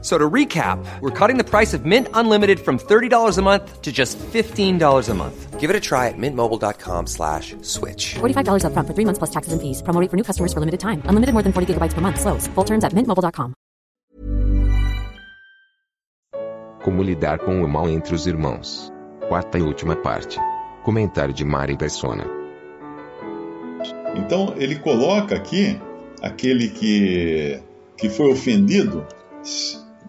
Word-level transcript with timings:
So 0.00 0.16
to 0.16 0.30
recap, 0.30 0.78
we're 1.00 1.10
cutting 1.10 1.38
the 1.38 1.44
price 1.44 1.74
of 1.74 1.84
Mint 1.84 2.06
Unlimited 2.14 2.60
from 2.60 2.78
$30 2.78 3.36
a 3.36 3.42
month 3.42 3.82
to 3.82 3.90
just 3.90 4.16
$15 4.18 5.08
a 5.08 5.14
month. 5.14 5.58
Give 5.58 5.70
it 5.70 5.74
a 5.74 5.80
try 5.80 6.06
at 6.06 6.14
mintmobile.com 6.16 7.08
slash 7.08 7.56
switch. 7.62 8.14
$45 8.20 8.62
upfront 8.62 8.86
for 8.86 8.94
three 8.94 9.04
months 9.04 9.18
plus 9.18 9.30
taxes 9.30 9.52
and 9.52 9.60
fees. 9.60 9.82
Promo 9.82 10.00
rate 10.00 10.08
for 10.08 10.16
new 10.16 10.22
customers 10.22 10.52
for 10.52 10.60
limited 10.60 10.78
time. 10.78 11.02
Unlimited 11.10 11.34
more 11.34 11.42
than 11.42 11.52
40 11.52 11.74
gigabytes 11.74 11.94
per 11.94 12.00
month. 12.00 12.20
Slows. 12.20 12.46
Full 12.54 12.64
terms 12.64 12.84
at 12.84 12.94
mintmobile.com. 12.94 13.54
Como 16.84 17.02
lidar 17.02 17.40
com 17.40 17.60
o 17.62 17.68
mal 17.68 17.88
entre 17.88 18.14
os 18.14 18.26
irmãos. 18.26 18.92
Quarta 19.28 19.58
e 19.58 19.62
última 19.62 19.96
parte. 19.96 20.38
Comentário 20.84 21.34
de 21.34 21.44
Mari 21.44 21.76
Persona. 21.76 22.24
Então 24.14 24.54
ele 24.56 24.76
coloca 24.76 25.34
aqui 25.34 25.78
aquele 26.22 26.68
que, 26.68 27.60
que 27.96 28.08
foi 28.08 28.32
ofendido 28.32 29.04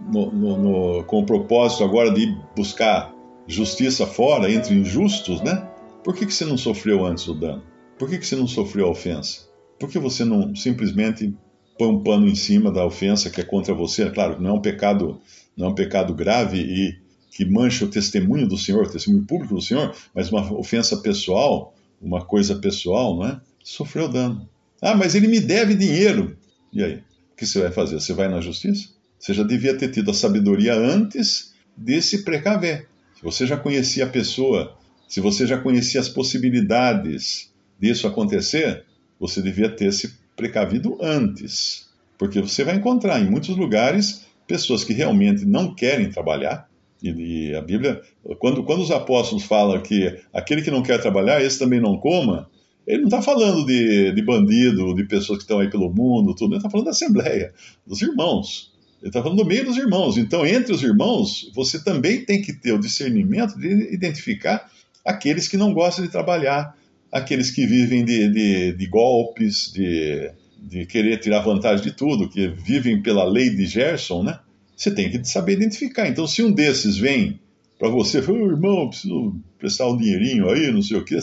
no- 0.02 0.32
no- 0.32 0.58
no- 0.58 1.04
com 1.06 1.20
o 1.20 1.26
propósito 1.26 1.84
agora 1.84 2.12
de 2.12 2.36
buscar 2.56 3.14
justiça 3.48 4.06
fora 4.06 4.52
entre 4.52 4.76
injustos, 4.76 5.42
né? 5.42 5.68
Por 6.04 6.16
que, 6.16 6.26
que 6.26 6.34
você 6.34 6.46
não 6.46 6.58
sofreu 6.58 7.06
antes 7.06 7.28
o 7.28 7.34
dano? 7.34 7.64
Por 7.98 8.10
que, 8.10 8.18
que 8.18 8.26
você 8.26 8.36
não 8.36 8.48
sofreu 8.48 8.88
a 8.88 8.92
ofensa? 8.92 9.48
Por 9.80 9.90
que 9.90 10.00
você 10.00 10.24
não 10.24 10.56
simplesmente 10.56 11.34
põe 11.78 11.88
um 11.88 12.04
pano 12.04 12.28
em 12.28 12.36
cima 12.36 12.72
da 12.72 12.86
ofensa 12.86 13.30
que 13.30 13.42
é 13.42 13.44
contra 13.44 13.74
você? 13.74 14.04
É 14.04 14.10
Claro, 14.10 14.42
não 14.42 14.52
é 14.52 14.54
um 14.54 14.62
pecado, 14.62 15.20
não 15.56 15.68
é 15.68 15.70
um 15.72 15.76
pecado 15.76 16.14
grave 16.14 16.60
e 16.60 16.98
que 17.32 17.46
mancha 17.46 17.86
o 17.86 17.90
testemunho 17.90 18.48
do 18.48 18.58
Senhor, 18.58 18.86
o 18.86 18.90
testemunho 18.90 19.26
público 19.26 19.56
do 19.56 19.62
Senhor, 19.62 19.94
mas 20.14 20.32
uma 20.32 20.52
ofensa 20.54 20.98
pessoal, 20.98 21.74
uma 22.02 22.24
coisa 22.24 22.56
pessoal, 22.56 23.16
não 23.16 23.26
é? 23.28 23.40
Sofreu 23.64 24.08
dano. 24.10 24.48
Ah, 24.82 24.96
mas 24.96 25.16
ele 25.16 25.28
me 25.28 25.40
deve 25.40 25.76
dinheiro. 25.76 26.38
E 26.72 26.84
aí? 26.84 26.96
O 26.96 27.36
que 27.38 27.46
você 27.46 27.62
vai 27.62 27.72
fazer? 27.72 28.00
Você 28.00 28.14
vai 28.14 28.28
na 28.28 28.42
justiça? 28.42 28.90
Você 29.20 29.34
já 29.34 29.44
devia 29.44 29.78
ter 29.78 29.90
tido 29.90 30.12
a 30.12 30.14
sabedoria 30.14 30.74
antes 30.74 31.54
de 31.78 32.02
se 32.02 32.24
precaver. 32.24 32.88
Se 33.16 33.22
você 33.22 33.46
já 33.46 33.58
conhecia 33.58 34.06
a 34.06 34.10
pessoa, 34.10 34.78
se 35.08 35.20
você 35.20 35.46
já 35.46 35.58
conhecia 35.58 36.00
as 36.00 36.08
possibilidades 36.08 37.52
disso 37.78 38.08
acontecer, 38.08 38.86
você 39.20 39.42
devia 39.42 39.70
ter 39.70 39.92
se 39.92 40.14
precavido 40.36 40.98
antes. 41.02 41.90
Porque 42.18 42.42
você 42.42 42.64
vai 42.64 42.76
encontrar 42.76 43.20
em 43.20 43.30
muitos 43.30 43.58
lugares 43.58 44.26
pessoas 44.48 44.84
que 44.84 44.94
realmente 44.94 45.46
não 45.46 45.76
querem 45.76 46.10
trabalhar. 46.10 46.70
E, 47.02 47.54
a 47.56 47.62
Bíblia, 47.62 48.02
quando, 48.40 48.64
quando 48.64 48.82
os 48.82 48.92
apóstolos 48.92 49.44
falam 49.44 49.82
que 49.82 50.18
aquele 50.34 50.62
que 50.62 50.72
não 50.72 50.84
quer 50.84 51.00
trabalhar, 51.00 51.42
esse 51.42 51.60
também 51.60 51.80
não 51.80 51.98
coma, 51.98 52.50
ele 52.86 53.00
não 53.00 53.08
está 53.08 53.22
falando 53.22 53.66
de, 53.66 54.12
de 54.12 54.22
bandido, 54.22 54.96
de 54.96 55.04
pessoas 55.06 55.38
que 55.38 55.44
estão 55.44 55.60
aí 55.60 55.70
pelo 55.70 55.94
mundo, 55.94 56.34
tudo. 56.34 56.54
Ele 56.54 56.58
está 56.58 56.70
falando 56.70 56.86
da 56.86 56.92
Assembleia, 56.92 57.54
dos 57.86 58.02
irmãos. 58.02 58.74
Ele 59.02 59.10
está 59.10 59.22
falando 59.22 59.38
do 59.38 59.46
meio 59.46 59.66
dos 59.66 59.78
irmãos. 59.78 60.18
Então, 60.18 60.46
entre 60.46 60.74
os 60.74 60.84
irmãos, 60.84 61.50
você 61.56 61.82
também 61.84 62.26
tem 62.26 62.42
que 62.42 62.54
ter 62.54 62.74
o 62.74 62.80
discernimento 62.80 63.58
de 63.58 63.94
identificar 63.94 64.70
aqueles 65.06 65.48
que 65.48 65.58
não 65.58 65.74
gostam 65.74 66.06
de 66.06 66.12
trabalhar, 66.12 66.76
aqueles 67.12 67.50
que 67.50 67.66
vivem 67.66 68.04
de, 68.04 68.28
de, 68.30 68.74
de 68.74 68.88
golpes, 68.88 69.72
de, 69.72 70.32
de 70.62 70.86
querer 70.86 71.18
tirar 71.20 71.40
vantagem 71.40 71.84
de 71.84 71.92
tudo, 71.92 72.30
que 72.30 72.48
vivem 72.48 73.02
pela 73.02 73.24
lei 73.24 73.50
de 73.50 73.66
Gerson, 73.66 74.24
né? 74.24 74.40
Você 74.76 74.92
tem 74.92 75.10
que 75.10 75.24
saber 75.26 75.54
identificar. 75.54 76.08
Então, 76.08 76.28
se 76.28 76.44
um 76.44 76.52
desses 76.52 76.98
vem 76.98 77.40
para 77.78 77.90
você, 77.90 78.22
fala, 78.22 78.40
"Ô, 78.40 78.52
irmão, 78.52 78.90
preciso 78.90 79.36
prestar 79.58 79.88
um 79.88 79.98
dinheirinho 79.98 80.50
aí, 80.50 80.72
não 80.72 80.82
sei 80.82 80.98
o 80.98 81.04
quê, 81.04 81.20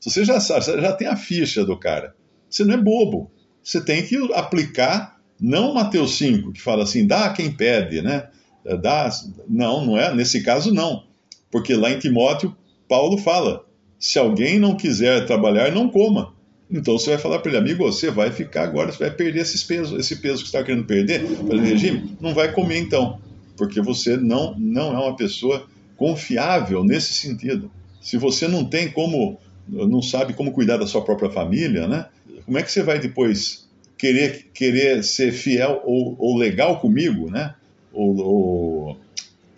você 0.00 0.24
já 0.24 0.40
sabe, 0.40 0.64
você 0.64 0.80
já 0.80 0.92
tem 0.92 1.08
a 1.08 1.16
ficha 1.16 1.64
do 1.64 1.76
cara. 1.76 2.14
Você 2.48 2.64
não 2.64 2.74
é 2.74 2.76
bobo. 2.76 3.30
Você 3.62 3.80
tem 3.80 4.04
que 4.04 4.16
aplicar, 4.34 5.19
não 5.40 5.74
Mateus 5.74 6.16
5, 6.18 6.52
que 6.52 6.60
fala 6.60 6.82
assim, 6.82 7.06
dá 7.06 7.30
quem 7.30 7.50
pede, 7.50 8.02
né? 8.02 8.28
Dá, 8.80 9.10
não, 9.48 9.84
não 9.86 9.98
é, 9.98 10.14
nesse 10.14 10.42
caso 10.42 10.72
não. 10.72 11.04
Porque 11.50 11.74
lá 11.74 11.90
em 11.90 11.98
Timóteo, 11.98 12.54
Paulo 12.88 13.16
fala, 13.16 13.64
se 13.98 14.18
alguém 14.18 14.58
não 14.58 14.76
quiser 14.76 15.26
trabalhar, 15.26 15.72
não 15.72 15.88
coma. 15.88 16.34
Então 16.70 16.96
você 16.96 17.10
vai 17.10 17.18
falar 17.18 17.40
para 17.40 17.50
ele, 17.50 17.58
amigo, 17.58 17.84
você 17.84 18.10
vai 18.10 18.30
ficar 18.30 18.62
agora, 18.62 18.92
você 18.92 18.98
vai 18.98 19.10
perder 19.10 19.40
esses 19.40 19.64
pesos, 19.64 19.98
esse 19.98 20.16
peso 20.16 20.44
que 20.44 20.50
você 20.50 20.56
está 20.56 20.62
querendo 20.62 20.84
perder 20.84 21.26
pelo 21.26 21.60
regime, 21.60 22.16
não 22.20 22.32
vai 22.32 22.52
comer 22.52 22.78
então, 22.78 23.18
porque 23.56 23.80
você 23.80 24.16
não, 24.16 24.54
não 24.56 24.94
é 24.94 24.98
uma 24.98 25.16
pessoa 25.16 25.66
confiável 25.96 26.84
nesse 26.84 27.12
sentido. 27.12 27.70
Se 28.00 28.16
você 28.16 28.46
não 28.46 28.64
tem 28.64 28.88
como, 28.88 29.38
não 29.68 30.00
sabe 30.00 30.32
como 30.32 30.52
cuidar 30.52 30.76
da 30.76 30.86
sua 30.86 31.02
própria 31.02 31.30
família, 31.30 31.88
né? 31.88 32.06
Como 32.46 32.56
é 32.56 32.62
que 32.62 32.70
você 32.70 32.82
vai 32.82 32.98
depois 32.98 33.59
querer, 34.00 34.46
querer 34.54 35.04
ser 35.04 35.30
fiel 35.30 35.82
ou, 35.84 36.16
ou 36.18 36.38
legal 36.38 36.80
comigo, 36.80 37.30
né? 37.30 37.54
Ou, 37.92 38.16
ou 38.16 39.00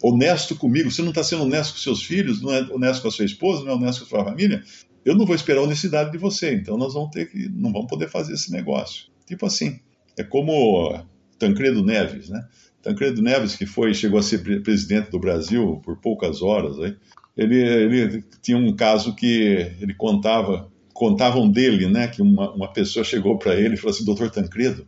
honesto 0.02 0.56
comigo? 0.56 0.90
Você 0.90 1.00
não 1.00 1.10
está 1.10 1.22
sendo 1.22 1.44
honesto 1.44 1.74
com 1.74 1.78
seus 1.78 2.02
filhos, 2.02 2.42
não 2.42 2.52
é 2.52 2.60
honesto 2.62 3.02
com 3.02 3.08
a 3.08 3.10
sua 3.12 3.24
esposa, 3.24 3.64
não 3.64 3.72
é 3.72 3.74
honesto 3.76 4.00
com 4.00 4.06
a 4.06 4.08
sua 4.08 4.24
família? 4.24 4.62
Eu 5.04 5.14
não 5.16 5.24
vou 5.24 5.36
esperar 5.36 5.60
a 5.60 5.64
honestidade 5.64 6.10
de 6.10 6.18
você, 6.18 6.54
então 6.54 6.76
nós 6.76 6.94
vamos 6.94 7.10
ter 7.10 7.30
que, 7.30 7.48
não 7.48 7.72
vamos 7.72 7.88
poder 7.88 8.08
fazer 8.08 8.34
esse 8.34 8.50
negócio. 8.50 9.06
Tipo 9.26 9.46
assim, 9.46 9.78
é 10.16 10.24
como 10.24 11.04
Tancredo 11.38 11.84
Neves, 11.84 12.28
né? 12.28 12.44
Tancredo 12.82 13.22
Neves, 13.22 13.54
que 13.54 13.64
foi, 13.64 13.94
chegou 13.94 14.18
a 14.18 14.22
ser 14.22 14.38
pre- 14.38 14.60
presidente 14.60 15.10
do 15.10 15.20
Brasil 15.20 15.80
por 15.84 15.96
poucas 15.96 16.42
horas, 16.42 16.80
aí, 16.80 16.96
ele, 17.36 17.56
ele 17.56 18.24
tinha 18.42 18.58
um 18.58 18.74
caso 18.74 19.14
que 19.14 19.72
ele 19.80 19.94
contava, 19.94 20.68
contavam 20.92 21.48
dele, 21.48 21.86
né? 21.88 22.08
Que 22.08 22.22
uma, 22.22 22.50
uma 22.52 22.68
pessoa 22.68 23.04
chegou 23.04 23.38
para 23.38 23.54
ele 23.54 23.74
e 23.74 23.76
falou 23.76 23.94
assim: 23.94 24.04
Doutor 24.04 24.30
Tancredo, 24.30 24.86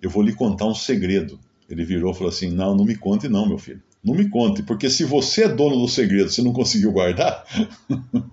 eu 0.00 0.10
vou 0.10 0.22
lhe 0.22 0.32
contar 0.32 0.66
um 0.66 0.74
segredo. 0.74 1.38
Ele 1.68 1.84
virou 1.84 2.12
e 2.12 2.14
falou 2.14 2.28
assim: 2.28 2.50
Não, 2.50 2.74
não 2.76 2.84
me 2.84 2.96
conte, 2.96 3.28
não, 3.28 3.46
meu 3.46 3.58
filho. 3.58 3.82
Não 4.04 4.14
me 4.14 4.28
conte, 4.28 4.62
porque 4.62 4.88
se 4.88 5.02
você 5.02 5.44
é 5.44 5.48
dono 5.48 5.76
do 5.76 5.88
segredo, 5.88 6.30
você 6.30 6.40
não 6.40 6.52
conseguiu 6.52 6.92
guardar, 6.92 7.44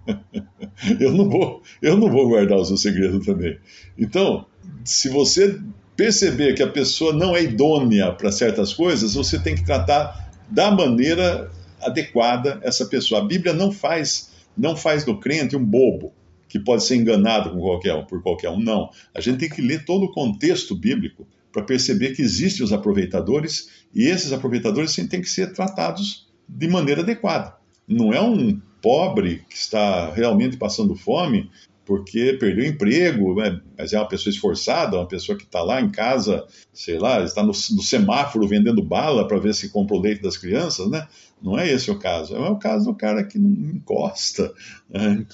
eu 0.99 1.11
não 1.11 1.27
vou, 1.27 1.63
eu 1.81 1.97
não 1.97 2.11
vou 2.11 2.27
guardar 2.27 2.59
o 2.59 2.65
seu 2.65 2.77
segredo 2.77 3.19
também. 3.21 3.57
Então, 3.97 4.45
se 4.85 5.09
você 5.09 5.59
perceber 5.95 6.53
que 6.53 6.61
a 6.61 6.67
pessoa 6.67 7.11
não 7.11 7.35
é 7.35 7.41
idônea 7.41 8.11
para 8.11 8.31
certas 8.31 8.71
coisas, 8.71 9.15
você 9.15 9.39
tem 9.39 9.55
que 9.55 9.65
tratar 9.65 10.31
da 10.47 10.69
maneira 10.69 11.49
adequada 11.81 12.59
essa 12.61 12.85
pessoa. 12.85 13.21
A 13.21 13.25
Bíblia 13.25 13.51
não 13.51 13.71
faz, 13.71 14.29
não 14.55 14.75
faz 14.75 15.03
do 15.03 15.19
crente 15.19 15.55
um 15.55 15.65
bobo 15.65 16.13
que 16.53 16.59
pode 16.59 16.83
ser 16.83 16.97
enganado 16.97 17.49
com 17.49 17.59
qualquer 17.59 17.95
um, 17.95 18.05
por 18.05 18.21
qualquer 18.21 18.51
um. 18.51 18.59
Não. 18.59 18.91
A 19.11 19.19
gente 19.19 19.39
tem 19.39 19.49
que 19.49 19.59
ler 19.59 19.85
todo 19.85 20.03
o 20.03 20.11
contexto 20.11 20.75
bíblico 20.75 21.27
para 21.51 21.63
perceber 21.63 22.15
que 22.15 22.21
existem 22.21 22.63
os 22.63 22.71
aproveitadores 22.71 23.69
e 23.91 24.03
esses 24.03 24.31
aproveitadores 24.31 24.91
sim, 24.91 25.07
têm 25.07 25.19
que 25.19 25.27
ser 25.27 25.51
tratados 25.51 26.27
de 26.47 26.67
maneira 26.67 27.01
adequada. 27.01 27.55
Não 27.87 28.13
é 28.13 28.21
um 28.21 28.61
pobre 28.79 29.43
que 29.49 29.55
está 29.55 30.13
realmente 30.13 30.55
passando 30.55 30.95
fome 30.95 31.49
porque 31.83 32.33
perdeu 32.39 32.67
emprego, 32.67 33.33
né? 33.33 33.59
mas 33.75 33.91
é 33.91 33.97
uma 33.97 34.07
pessoa 34.07 34.31
esforçada, 34.31 34.97
uma 34.97 35.07
pessoa 35.07 35.35
que 35.35 35.45
está 35.45 35.63
lá 35.63 35.81
em 35.81 35.89
casa, 35.89 36.45
sei 36.71 36.99
lá, 36.99 37.23
está 37.23 37.41
no, 37.41 37.47
no 37.47 37.81
semáforo 37.81 38.47
vendendo 38.47 38.83
bala 38.83 39.27
para 39.27 39.39
ver 39.39 39.55
se 39.55 39.69
compra 39.69 39.95
o 39.95 39.99
leite 39.99 40.21
das 40.21 40.37
crianças, 40.37 40.87
né? 40.87 41.07
Não 41.41 41.57
é 41.57 41.69
esse 41.69 41.89
o 41.89 41.97
caso. 41.97 42.35
É 42.35 42.49
o 42.49 42.57
caso 42.57 42.85
do 42.85 42.95
cara 42.95 43.23
que 43.23 43.39
não 43.39 43.49
encosta, 43.71 44.53
né? 44.87 45.25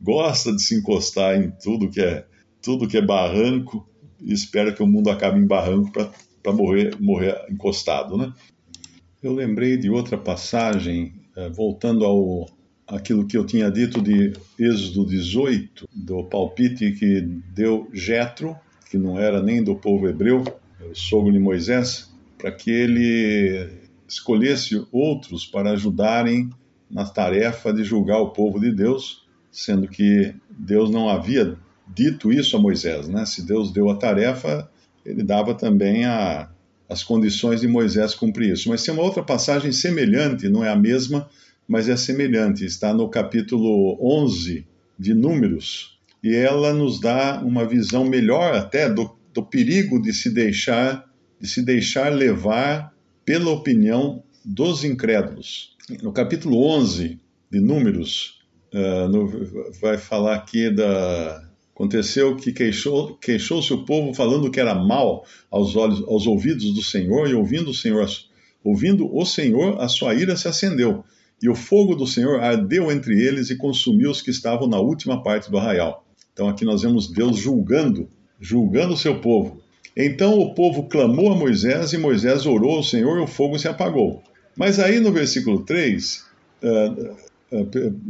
Gosta 0.00 0.52
de 0.52 0.62
se 0.62 0.76
encostar 0.76 1.36
em 1.36 1.50
tudo 1.50 1.90
que 1.90 2.00
é 2.00 2.26
tudo 2.62 2.88
que 2.88 2.96
é 2.96 3.02
barranco 3.02 3.86
e 4.20 4.32
espera 4.32 4.72
que 4.72 4.82
o 4.82 4.86
mundo 4.86 5.10
acabe 5.10 5.38
em 5.38 5.46
barranco 5.46 5.92
para 6.42 6.52
morrer, 6.52 6.96
morrer 6.98 7.44
encostado, 7.50 8.16
né? 8.16 8.32
Eu 9.22 9.34
lembrei 9.34 9.76
de 9.76 9.90
outra 9.90 10.16
passagem, 10.16 11.12
eh, 11.36 11.50
voltando 11.50 12.04
ao 12.04 12.46
aquilo 12.86 13.26
que 13.26 13.36
eu 13.36 13.46
tinha 13.46 13.70
dito 13.70 14.00
de 14.00 14.32
Êxodo 14.58 15.06
18, 15.06 15.88
do 15.92 16.24
palpite 16.24 16.92
que 16.92 17.22
deu 17.54 17.88
Jetro, 17.92 18.56
que 18.90 18.98
não 18.98 19.18
era 19.18 19.42
nem 19.42 19.62
do 19.62 19.74
povo 19.74 20.08
hebreu, 20.08 20.44
o 20.90 20.94
sogro 20.94 21.32
de 21.32 21.38
Moisés, 21.38 22.12
para 22.36 22.52
que 22.52 22.70
ele 22.70 23.70
escolhesse 24.06 24.86
outros 24.92 25.46
para 25.46 25.70
ajudarem 25.70 26.50
na 26.90 27.04
tarefa 27.04 27.72
de 27.72 27.82
julgar 27.82 28.20
o 28.20 28.30
povo 28.30 28.60
de 28.60 28.70
Deus, 28.70 29.23
sendo 29.54 29.86
que 29.86 30.34
Deus 30.50 30.90
não 30.90 31.08
havia 31.08 31.56
dito 31.86 32.32
isso 32.32 32.56
a 32.56 32.60
Moisés, 32.60 33.08
né? 33.08 33.24
Se 33.24 33.42
Deus 33.42 33.72
deu 33.72 33.88
a 33.88 33.96
tarefa, 33.96 34.68
ele 35.06 35.22
dava 35.22 35.54
também 35.54 36.04
a, 36.04 36.50
as 36.88 37.04
condições 37.04 37.60
de 37.60 37.68
Moisés 37.68 38.14
cumprir 38.14 38.52
isso. 38.52 38.68
Mas 38.68 38.82
tem 38.82 38.92
uma 38.92 39.02
outra 39.04 39.22
passagem 39.22 39.70
semelhante, 39.70 40.48
não 40.48 40.64
é 40.64 40.70
a 40.70 40.76
mesma, 40.76 41.30
mas 41.68 41.88
é 41.88 41.96
semelhante. 41.96 42.64
Está 42.64 42.92
no 42.92 43.08
capítulo 43.08 43.96
11 44.02 44.66
de 44.98 45.14
Números, 45.14 45.98
e 46.22 46.34
ela 46.34 46.72
nos 46.72 47.00
dá 47.00 47.40
uma 47.40 47.64
visão 47.64 48.04
melhor 48.04 48.54
até 48.54 48.88
do, 48.88 49.16
do 49.32 49.42
perigo 49.42 50.02
de 50.02 50.12
se 50.12 50.30
deixar 50.30 51.08
de 51.40 51.48
se 51.48 51.62
deixar 51.62 52.10
levar 52.10 52.94
pela 53.24 53.50
opinião 53.50 54.22
dos 54.42 54.82
incrédulos. 54.82 55.76
No 56.02 56.12
capítulo 56.12 56.64
11 56.64 57.20
de 57.50 57.60
Números, 57.60 58.43
uh, 58.74 59.08
no, 59.08 59.30
vai 59.80 59.96
falar 59.96 60.34
aqui 60.34 60.70
da. 60.70 61.42
Aconteceu 61.74 62.36
que 62.36 62.52
queixou-se 62.52 63.18
queixou 63.20 63.58
o 63.58 63.84
povo 63.84 64.14
falando 64.14 64.48
que 64.48 64.60
era 64.60 64.76
mal 64.76 65.24
aos 65.50 65.74
olhos, 65.74 66.04
aos 66.06 66.24
ouvidos 66.24 66.72
do 66.72 66.82
Senhor, 66.82 67.28
e 67.28 67.34
ouvindo 67.34 67.70
o 67.70 67.74
Senhor, 67.74 68.08
ouvindo 68.62 69.12
o 69.12 69.24
Senhor, 69.26 69.80
a 69.80 69.88
sua 69.88 70.14
ira 70.14 70.36
se 70.36 70.46
acendeu, 70.46 71.04
e 71.42 71.48
o 71.48 71.54
fogo 71.54 71.96
do 71.96 72.06
Senhor 72.06 72.40
ardeu 72.40 72.92
entre 72.92 73.20
eles 73.20 73.50
e 73.50 73.56
consumiu 73.56 74.10
os 74.10 74.22
que 74.22 74.30
estavam 74.30 74.68
na 74.68 74.78
última 74.78 75.20
parte 75.20 75.50
do 75.50 75.58
arraial. 75.58 76.06
Então 76.32 76.48
aqui 76.48 76.64
nós 76.64 76.82
vemos 76.82 77.10
Deus 77.10 77.36
julgando, 77.38 78.08
julgando 78.40 78.94
o 78.94 78.96
seu 78.96 79.20
povo. 79.20 79.60
Então 79.96 80.38
o 80.38 80.54
povo 80.54 80.84
clamou 80.84 81.32
a 81.32 81.36
Moisés 81.36 81.92
e 81.92 81.98
Moisés 81.98 82.46
orou 82.46 82.76
ao 82.76 82.82
Senhor 82.84 83.18
e 83.18 83.22
o 83.22 83.26
fogo 83.26 83.58
se 83.58 83.66
apagou. 83.66 84.22
Mas 84.56 84.78
aí 84.78 85.00
no 85.00 85.12
versículo 85.12 85.64
3, 85.64 86.24
uh, 86.62 86.68
uh, 86.68 87.16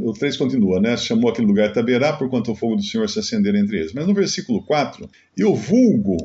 o 0.00 0.12
3 0.12 0.37
continua, 0.37 0.81
né? 0.81 0.96
Chamou 0.96 1.31
aquele 1.31 1.46
lugar 1.46 1.73
Taberá, 1.73 2.12
por 2.12 2.31
quanto 2.31 2.52
o 2.52 2.55
fogo 2.55 2.76
do 2.76 2.82
Senhor 2.82 3.08
se 3.08 3.19
acender 3.19 3.55
entre 3.55 3.79
eles. 3.79 3.93
Mas 3.93 4.06
no 4.06 4.14
versículo 4.14 4.62
4, 4.62 5.08
e 5.37 5.44
o 5.44 5.55
vulgo, 5.55 6.17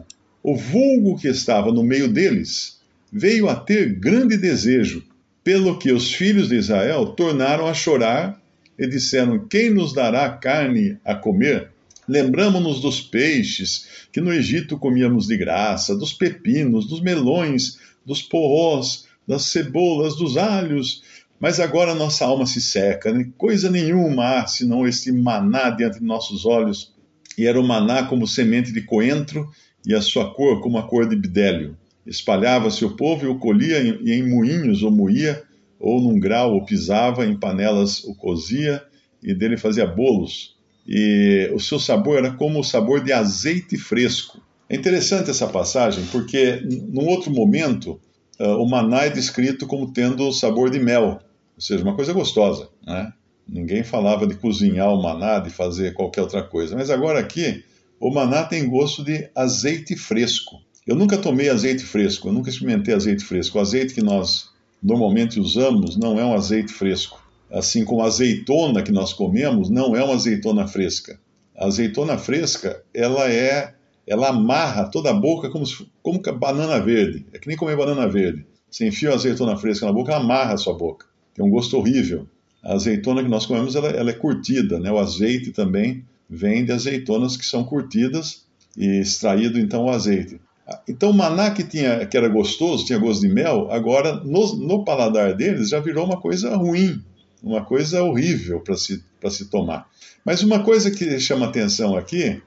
o 0.41 0.55
vulgo 0.55 1.17
que 1.17 1.27
estava 1.27 1.71
no 1.71 1.83
meio 1.83 2.07
deles, 2.07 2.79
veio 3.11 3.49
a 3.49 3.55
ter 3.55 3.93
grande 3.99 4.37
desejo, 4.37 5.03
pelo 5.43 5.79
que 5.79 5.91
os 5.91 6.13
filhos 6.13 6.49
de 6.49 6.55
Israel 6.55 7.07
tornaram 7.07 7.67
a 7.67 7.73
chorar 7.73 8.39
e 8.77 8.87
disseram: 8.87 9.47
Quem 9.47 9.69
nos 9.69 9.93
dará 9.93 10.29
carne 10.29 10.97
a 11.03 11.15
comer? 11.15 11.71
Lembramos-nos 12.07 12.81
dos 12.81 13.01
peixes 13.01 14.07
que 14.11 14.19
no 14.19 14.33
Egito 14.33 14.77
comíamos 14.77 15.27
de 15.27 15.37
graça, 15.37 15.95
dos 15.95 16.13
pepinos, 16.13 16.87
dos 16.87 17.01
melões, 17.01 17.77
dos 18.05 18.21
porrós, 18.21 19.05
das 19.27 19.43
cebolas, 19.43 20.15
dos 20.15 20.37
alhos. 20.37 21.03
Mas 21.39 21.59
agora 21.59 21.95
nossa 21.95 22.25
alma 22.25 22.45
se 22.45 22.61
seca, 22.61 23.13
né? 23.13 23.29
coisa 23.37 23.69
nenhuma 23.71 24.39
há 24.39 24.47
senão 24.47 24.87
este 24.87 25.11
maná 25.11 25.69
diante 25.69 25.99
de 25.99 26.05
nossos 26.05 26.45
olhos. 26.45 26.93
E 27.37 27.45
era 27.45 27.59
o 27.59 27.65
maná 27.65 28.03
como 28.03 28.27
semente 28.27 28.73
de 28.73 28.81
coentro 28.81 29.49
e 29.85 29.95
a 29.95 30.01
sua 30.01 30.33
cor 30.33 30.61
como 30.61 30.77
a 30.77 30.83
cor 30.83 31.07
de 31.07 31.15
bidélio. 31.15 31.77
Espalhava-se 32.05 32.83
o 32.83 32.95
povo 32.95 33.25
e 33.25 33.29
o 33.29 33.39
colhia 33.39 33.79
em 33.81 34.27
moinhos 34.27 34.81
o 34.81 34.91
moía, 34.91 35.43
ou 35.79 36.01
num 36.01 36.19
grau 36.19 36.57
o 36.57 36.65
pisava, 36.65 37.25
em 37.25 37.37
panelas 37.37 38.03
o 38.03 38.13
cozia, 38.13 38.83
e 39.23 39.33
dele 39.33 39.55
fazia 39.55 39.85
bolos 39.85 40.59
e 40.91 41.51
o 41.53 41.59
seu 41.59 41.79
sabor 41.79 42.17
era 42.17 42.31
como 42.31 42.59
o 42.59 42.63
sabor 42.63 43.03
de 43.03 43.13
azeite 43.13 43.77
fresco. 43.77 44.41
É 44.67 44.75
interessante 44.75 45.29
essa 45.29 45.45
passagem 45.45 46.03
porque, 46.11 46.63
num 46.91 47.05
outro 47.07 47.29
momento, 47.31 47.99
uh, 48.39 48.55
o 48.57 48.67
maná 48.67 49.03
é 49.03 49.09
descrito 49.11 49.67
como 49.67 49.93
tendo 49.93 50.27
o 50.27 50.33
sabor 50.33 50.71
de 50.71 50.79
mel, 50.79 51.19
ou 51.59 51.61
seja, 51.61 51.83
uma 51.83 51.95
coisa 51.95 52.13
gostosa. 52.13 52.69
Né? 52.85 53.11
Ninguém 53.47 53.83
falava 53.83 54.25
de 54.25 54.35
cozinhar 54.35 54.93
o 54.93 55.01
maná, 55.01 55.39
de 55.39 55.49
fazer 55.49 55.93
qualquer 55.93 56.21
outra 56.21 56.41
coisa. 56.41 56.75
Mas 56.75 56.89
agora 56.89 57.19
aqui, 57.19 57.63
o 57.99 58.09
maná 58.11 58.43
tem 58.43 58.67
gosto 58.69 59.03
de 59.03 59.29
azeite 59.35 59.95
fresco. 59.95 60.61
Eu 60.87 60.95
nunca 60.95 61.17
tomei 61.17 61.49
azeite 61.49 61.83
fresco, 61.83 62.29
eu 62.29 62.33
nunca 62.33 62.49
experimentei 62.49 62.95
azeite 62.95 63.23
fresco. 63.23 63.57
O 63.57 63.61
azeite 63.61 63.93
que 63.93 64.01
nós 64.01 64.49
normalmente 64.81 65.39
usamos 65.39 65.97
não 65.97 66.19
é 66.19 66.25
um 66.25 66.33
azeite 66.33 66.71
fresco 66.71 67.29
assim 67.51 67.83
como 67.83 68.01
a 68.01 68.05
azeitona 68.05 68.83
que 68.83 68.91
nós 68.91 69.11
comemos, 69.11 69.69
não 69.69 69.95
é 69.95 70.03
uma 70.03 70.13
azeitona 70.13 70.67
fresca. 70.67 71.19
A 71.57 71.65
azeitona 71.65 72.17
fresca, 72.17 72.83
ela 72.93 73.29
é, 73.29 73.73
ela 74.07 74.29
amarra 74.29 74.85
toda 74.85 75.09
a 75.09 75.13
boca 75.13 75.49
como, 75.49 75.65
como 76.01 76.21
banana 76.37 76.79
verde. 76.79 77.25
É 77.33 77.39
que 77.39 77.47
nem 77.47 77.57
comer 77.57 77.75
banana 77.75 78.07
verde. 78.07 78.45
Você 78.69 78.87
enfia 78.87 79.09
a 79.09 79.15
azeitona 79.15 79.57
fresca 79.57 79.85
na 79.85 79.91
boca, 79.91 80.11
ela 80.11 80.23
amarra 80.23 80.53
a 80.53 80.57
sua 80.57 80.77
boca. 80.77 81.07
Tem 81.39 81.47
um 81.47 81.49
gosto 81.49 81.77
horrível. 81.77 82.27
A 82.61 82.73
azeitona 82.73 83.23
que 83.23 83.29
nós 83.29 83.45
comemos, 83.45 83.73
ela, 83.73 83.87
ela 83.87 84.09
é 84.09 84.13
curtida, 84.13 84.77
né? 84.77 84.91
O 84.91 84.99
azeite 84.99 85.51
também 85.51 86.03
vem 86.29 86.65
de 86.65 86.73
azeitonas 86.73 87.37
que 87.37 87.45
são 87.45 87.63
curtidas 87.63 88.43
e 88.75 88.99
extraído 88.99 89.57
então 89.57 89.85
o 89.85 89.89
azeite. 89.89 90.37
Então 90.85 91.11
o 91.11 91.13
maná 91.13 91.49
que, 91.51 91.63
tinha, 91.63 92.05
que 92.05 92.17
era 92.17 92.27
gostoso, 92.27 92.85
tinha 92.85 92.99
gosto 92.99 93.21
de 93.21 93.29
mel, 93.29 93.71
agora 93.71 94.15
no, 94.15 94.53
no 94.57 94.83
paladar 94.83 95.33
deles 95.33 95.69
já 95.69 95.79
virou 95.79 96.05
uma 96.05 96.19
coisa 96.19 96.53
ruim, 96.57 97.01
uma 97.41 97.63
coisa 97.63 98.03
horrível 98.03 98.59
para 98.59 98.75
se, 98.75 99.01
se 99.31 99.45
tomar. 99.45 99.87
Mas 100.25 100.43
uma 100.43 100.61
coisa 100.61 100.91
que 100.91 101.21
chama 101.21 101.45
atenção 101.45 101.95
aqui, 101.95 102.41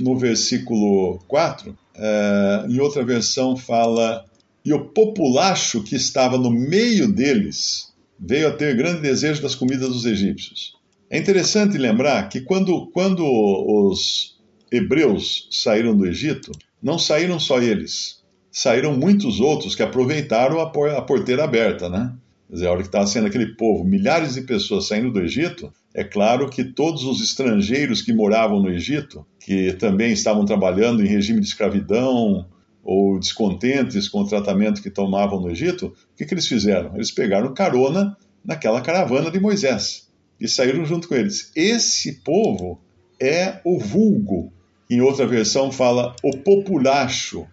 no 0.00 0.16
versículo 0.16 1.18
4, 1.28 1.76
é, 1.94 2.64
em 2.66 2.80
outra 2.80 3.04
versão 3.04 3.58
fala: 3.58 4.24
E 4.64 4.72
o 4.72 4.86
populacho 4.86 5.82
que 5.82 5.96
estava 5.96 6.38
no 6.38 6.50
meio 6.50 7.12
deles 7.12 7.87
veio 8.18 8.48
a 8.48 8.52
ter 8.52 8.76
grande 8.76 9.00
desejo 9.00 9.42
das 9.42 9.54
comidas 9.54 9.88
dos 9.88 10.04
egípcios. 10.04 10.76
É 11.10 11.16
interessante 11.16 11.78
lembrar 11.78 12.28
que 12.28 12.40
quando, 12.40 12.86
quando 12.90 13.24
os 13.24 14.38
hebreus 14.70 15.48
saíram 15.50 15.96
do 15.96 16.06
Egito, 16.06 16.52
não 16.82 16.98
saíram 16.98 17.40
só 17.40 17.60
eles, 17.60 18.22
saíram 18.50 18.96
muitos 18.96 19.40
outros 19.40 19.74
que 19.74 19.82
aproveitaram 19.82 20.60
a 20.60 21.02
porteira 21.02 21.44
aberta, 21.44 21.88
né? 21.88 22.14
Quer 22.48 22.54
dizer, 22.54 22.66
a 22.66 22.70
hora 22.70 22.80
que 22.80 22.88
estava 22.88 23.06
sendo 23.06 23.26
aquele 23.26 23.54
povo, 23.54 23.84
milhares 23.84 24.34
de 24.34 24.42
pessoas 24.42 24.88
saindo 24.88 25.12
do 25.12 25.20
Egito, 25.20 25.72
é 25.94 26.02
claro 26.02 26.48
que 26.48 26.64
todos 26.64 27.04
os 27.04 27.22
estrangeiros 27.22 28.00
que 28.00 28.12
moravam 28.12 28.60
no 28.60 28.70
Egito, 28.70 29.26
que 29.40 29.72
também 29.74 30.12
estavam 30.12 30.44
trabalhando 30.44 31.04
em 31.04 31.08
regime 31.08 31.40
de 31.40 31.46
escravidão 31.46 32.46
ou 32.88 33.18
descontentes 33.18 34.08
com 34.08 34.22
o 34.22 34.26
tratamento 34.26 34.80
que 34.80 34.88
tomavam 34.88 35.38
no 35.38 35.50
Egito, 35.50 35.88
o 35.88 36.16
que, 36.16 36.24
que 36.24 36.32
eles 36.32 36.46
fizeram? 36.46 36.94
Eles 36.94 37.10
pegaram 37.10 37.52
carona 37.52 38.16
naquela 38.42 38.80
caravana 38.80 39.30
de 39.30 39.38
Moisés 39.38 40.08
e 40.40 40.48
saíram 40.48 40.86
junto 40.86 41.06
com 41.06 41.14
eles. 41.14 41.52
Esse 41.54 42.22
povo 42.22 42.80
é 43.20 43.60
o 43.62 43.78
vulgo. 43.78 44.50
Em 44.88 45.02
outra 45.02 45.26
versão 45.26 45.70
fala 45.70 46.16
o 46.24 46.34
populacho. 46.38 47.46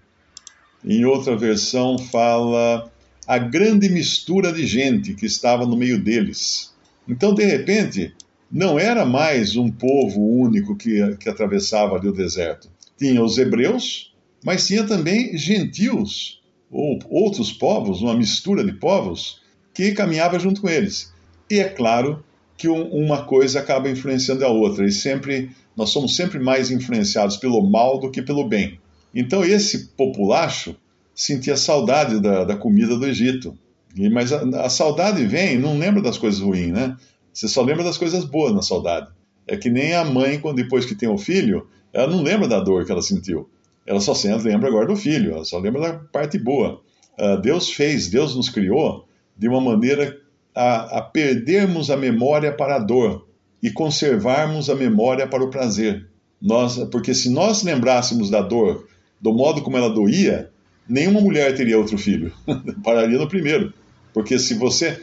Em 0.86 1.04
outra 1.04 1.36
versão 1.36 1.98
fala 1.98 2.90
a 3.28 3.38
grande 3.38 3.90
mistura 3.90 4.54
de 4.54 4.66
gente 4.66 5.16
que 5.16 5.26
estava 5.26 5.66
no 5.66 5.76
meio 5.76 6.02
deles. 6.02 6.74
Então, 7.06 7.34
de 7.34 7.44
repente, 7.44 8.16
não 8.50 8.80
era 8.80 9.06
mais 9.06 9.58
um 9.58 9.70
povo 9.70 10.22
único 10.22 10.78
que, 10.78 11.18
que 11.18 11.28
atravessava 11.28 11.98
ali 11.98 12.08
o 12.08 12.14
deserto. 12.14 12.70
Tinha 12.98 13.22
os 13.22 13.38
hebreus, 13.38 14.15
mas 14.46 14.68
tinha 14.68 14.84
também 14.84 15.36
gentios, 15.36 16.40
ou 16.70 17.00
outros 17.10 17.52
povos, 17.52 18.04
uma 18.04 18.16
mistura 18.16 18.64
de 18.64 18.74
povos, 18.74 19.42
que 19.74 19.92
caminhava 19.94 20.38
junto 20.38 20.62
com 20.62 20.70
eles. 20.70 21.12
E 21.50 21.60
é 21.60 21.68
claro 21.68 22.24
que 22.56 22.70
um, 22.70 22.84
uma 22.92 23.26
coisa 23.26 23.60
acaba 23.60 23.90
influenciando 23.90 24.46
a 24.46 24.50
outra, 24.50 24.86
e 24.86 24.92
sempre 24.92 25.50
nós 25.76 25.90
somos 25.90 26.16
sempre 26.16 26.38
mais 26.38 26.70
influenciados 26.70 27.38
pelo 27.38 27.60
mal 27.68 28.00
do 28.00 28.12
que 28.12 28.22
pelo 28.22 28.48
bem. 28.48 28.80
Então 29.14 29.44
esse 29.44 29.88
populacho 29.98 30.76
sentia 31.16 31.58
saudade 31.58 32.22
da, 32.22 32.44
da 32.44 32.56
comida 32.56 32.96
do 32.96 33.08
Egito. 33.08 33.58
E, 33.96 34.10
mas 34.10 34.32
a, 34.32 34.42
a, 34.66 34.70
saudade 34.70 35.26
vem, 35.26 35.58
não 35.58 35.78
lembra 35.78 36.04
das 36.04 36.20
coisas 36.20 36.40
ruins, 36.40 36.72
né? 36.72 36.96
Você 37.34 37.48
só 37.48 37.64
lembra 37.64 37.84
das 37.84 37.98
coisas 37.98 38.24
boas 38.24 38.54
na 38.54 38.62
saudade. 38.62 39.08
É 39.48 39.58
que 39.58 39.70
nem 39.70 39.96
a 39.96 40.06
mãe, 40.06 40.40
quando 40.40 40.58
depois 40.58 40.86
que 40.86 40.96
tem 40.96 41.10
o 41.10 41.18
filho, 41.18 41.68
ela 41.92 42.12
não 42.12 42.22
lembra 42.22 42.48
da 42.48 42.60
dor 42.60 42.86
que 42.86 42.92
ela 42.92 43.02
sentiu. 43.02 43.50
Ela 43.86 44.00
só 44.00 44.14
lembra 44.44 44.68
agora 44.68 44.88
do 44.88 44.96
filho, 44.96 45.34
ela 45.34 45.46
só 45.46 45.60
lembra 45.60 45.82
da 45.82 45.94
parte 45.94 46.40
boa. 46.40 46.82
Uh, 47.20 47.40
Deus 47.42 47.70
fez, 47.70 48.10
Deus 48.10 48.36
nos 48.36 48.50
criou 48.50 49.06
de 49.38 49.48
uma 49.48 49.62
maneira 49.62 50.18
a, 50.54 51.00
a 51.00 51.02
perdermos 51.02 51.90
a 51.90 51.98
memória 51.98 52.52
para 52.52 52.76
a 52.78 52.80
dor 52.80 53.28
e 53.62 53.70
conservarmos 53.70 54.70
a 54.70 54.76
memória 54.76 55.28
para 55.28 55.44
o 55.44 55.50
prazer. 55.50 56.08
Nós, 56.42 56.78
porque 56.92 57.14
se 57.14 57.30
nós 57.30 57.64
lembrássemos 57.64 58.30
da 58.30 58.42
dor 58.42 58.88
do 59.20 59.34
modo 59.34 59.62
como 59.62 59.78
ela 59.78 59.90
doía, 59.90 60.50
nenhuma 60.88 61.20
mulher 61.20 61.56
teria 61.56 61.78
outro 61.78 61.98
filho. 61.98 62.32
Pararia 62.84 63.18
no 63.18 63.28
primeiro. 63.28 63.74
Porque 64.14 64.38
se 64.38 64.54
você, 64.54 65.02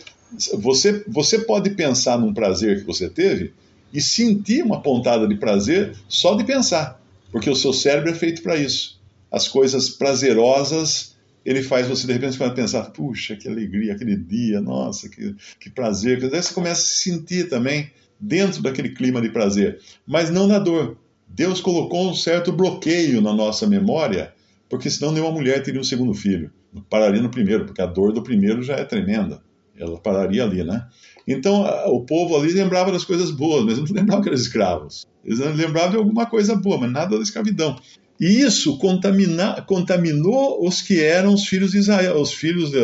você, 0.58 1.04
você 1.08 1.40
pode 1.40 1.70
pensar 1.70 2.18
num 2.18 2.32
prazer 2.32 2.80
que 2.80 2.86
você 2.86 3.08
teve 3.08 3.52
e 3.92 4.00
sentir 4.00 4.62
uma 4.62 4.80
pontada 4.80 5.26
de 5.26 5.36
prazer 5.36 5.94
só 6.08 6.34
de 6.34 6.44
pensar, 6.44 7.01
porque 7.32 7.50
o 7.50 7.56
seu 7.56 7.72
cérebro 7.72 8.10
é 8.10 8.14
feito 8.14 8.42
para 8.42 8.56
isso. 8.56 9.00
As 9.30 9.48
coisas 9.48 9.90
prazerosas, 9.90 11.16
ele 11.44 11.62
faz 11.62 11.88
você 11.88 12.06
de 12.06 12.12
repente 12.12 12.38
pensar, 12.54 12.90
puxa, 12.90 13.34
que 13.34 13.48
alegria, 13.48 13.94
aquele 13.94 14.16
dia, 14.16 14.60
nossa, 14.60 15.08
que, 15.08 15.34
que 15.58 15.70
prazer. 15.70 16.20
Daí 16.20 16.42
você 16.42 16.54
começa 16.54 16.82
a 16.82 16.84
se 16.84 17.10
sentir 17.10 17.48
também 17.48 17.90
dentro 18.20 18.62
daquele 18.62 18.90
clima 18.90 19.20
de 19.20 19.30
prazer, 19.30 19.80
mas 20.06 20.30
não 20.30 20.46
na 20.46 20.60
dor. 20.60 20.96
Deus 21.26 21.60
colocou 21.60 22.08
um 22.08 22.14
certo 22.14 22.52
bloqueio 22.52 23.20
na 23.20 23.32
nossa 23.32 23.66
memória 23.66 24.32
porque 24.72 24.88
senão 24.88 25.12
nenhuma 25.12 25.30
mulher 25.30 25.62
teria 25.62 25.78
um 25.78 25.84
segundo 25.84 26.14
filho. 26.14 26.50
Pararia 26.88 27.20
no 27.20 27.28
primeiro, 27.28 27.66
porque 27.66 27.82
a 27.82 27.86
dor 27.86 28.10
do 28.10 28.22
primeiro 28.22 28.62
já 28.62 28.74
é 28.76 28.84
tremenda. 28.86 29.42
Ela 29.76 29.98
pararia 29.98 30.42
ali, 30.42 30.64
né? 30.64 30.88
Então, 31.26 31.62
o 31.86 32.00
povo 32.00 32.36
ali 32.36 32.52
lembrava 32.52 32.90
das 32.90 33.04
coisas 33.04 33.30
boas, 33.30 33.64
mas 33.64 33.78
não 33.78 33.86
lembrava 33.90 34.22
que 34.22 34.28
eram 34.28 34.38
escravos. 34.38 35.06
Eles 35.24 35.38
lembravam 35.38 35.90
de 35.90 35.96
alguma 35.96 36.26
coisa 36.26 36.56
boa, 36.56 36.78
mas 36.78 36.90
nada 36.90 37.16
da 37.16 37.22
escravidão. 37.22 37.78
E 38.20 38.40
isso 38.40 38.78
contamina, 38.78 39.62
contaminou 39.62 40.66
os 40.66 40.80
que 40.80 41.00
eram 41.00 41.34
os 41.34 41.46
filhos 41.46 41.72
de 41.72 41.78
Israel, 41.78 42.20
os 42.20 42.32
filhos 42.32 42.70
da, 42.70 42.78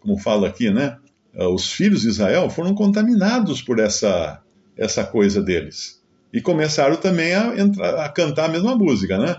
como 0.00 0.18
fala 0.18 0.48
aqui, 0.48 0.70
né? 0.70 0.98
Os 1.34 1.72
filhos 1.72 2.02
de 2.02 2.08
Israel 2.08 2.50
foram 2.50 2.74
contaminados 2.74 3.62
por 3.62 3.78
essa, 3.78 4.42
essa 4.76 5.04
coisa 5.04 5.40
deles. 5.40 6.02
E 6.32 6.40
começaram 6.40 6.96
também 6.96 7.34
a, 7.34 7.58
entrar, 7.58 8.04
a 8.04 8.08
cantar 8.08 8.46
a 8.46 8.52
mesma 8.52 8.76
música, 8.76 9.16
né? 9.16 9.36